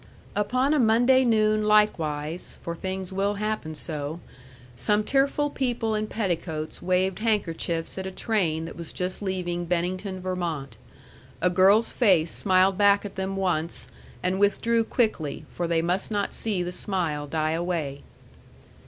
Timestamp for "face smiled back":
11.91-13.05